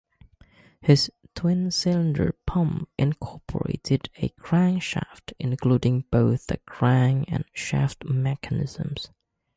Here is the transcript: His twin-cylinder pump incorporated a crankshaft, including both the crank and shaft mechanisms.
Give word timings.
His 0.81 1.11
twin-cylinder 1.35 2.35
pump 2.47 2.89
incorporated 2.97 4.09
a 4.15 4.29
crankshaft, 4.29 5.31
including 5.37 6.05
both 6.09 6.47
the 6.47 6.57
crank 6.65 7.31
and 7.31 7.45
shaft 7.53 8.03
mechanisms. 8.05 9.09